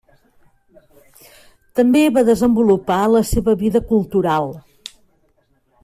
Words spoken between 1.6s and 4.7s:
També va desenvolupar la seva vida cultural.